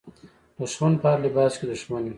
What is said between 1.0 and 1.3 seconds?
په هر